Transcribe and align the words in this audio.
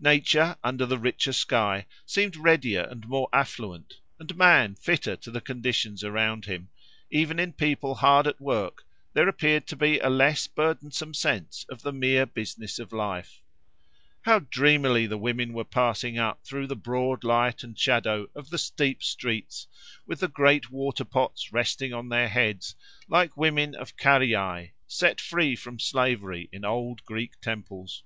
Nature, 0.00 0.56
under 0.64 0.86
the 0.86 0.96
richer 0.96 1.30
sky, 1.30 1.84
seemed 2.06 2.36
readier 2.38 2.84
and 2.84 3.06
more 3.06 3.28
affluent, 3.34 4.00
and 4.18 4.34
man 4.34 4.74
fitter 4.74 5.14
to 5.14 5.30
the 5.30 5.42
conditions 5.42 6.02
around 6.02 6.46
him: 6.46 6.70
even 7.10 7.38
in 7.38 7.52
people 7.52 7.96
hard 7.96 8.26
at 8.26 8.40
work 8.40 8.86
there 9.12 9.28
appeared 9.28 9.66
to 9.66 9.76
be 9.76 9.98
a 9.98 10.08
less 10.08 10.46
burdensome 10.46 11.12
sense 11.12 11.66
of 11.68 11.82
the 11.82 11.92
mere 11.92 12.24
business 12.24 12.78
of 12.78 12.94
life. 12.94 13.42
How 14.22 14.38
dreamily 14.38 15.06
the 15.06 15.18
women 15.18 15.52
were 15.52 15.64
passing 15.66 16.16
up 16.18 16.42
through 16.44 16.68
the 16.68 16.74
broad 16.74 17.22
light 17.22 17.62
and 17.62 17.78
shadow 17.78 18.28
of 18.34 18.48
the 18.48 18.56
steep 18.56 19.02
streets 19.02 19.66
with 20.06 20.20
the 20.20 20.28
great 20.28 20.70
water 20.70 21.04
pots 21.04 21.52
resting 21.52 21.92
on 21.92 22.08
their 22.08 22.30
heads, 22.30 22.74
like 23.06 23.36
women 23.36 23.74
of 23.74 23.98
Caryae, 23.98 24.70
set 24.86 25.20
free 25.20 25.54
from 25.54 25.78
slavery 25.78 26.48
in 26.52 26.64
old 26.64 27.04
Greek 27.04 27.38
temples. 27.42 28.02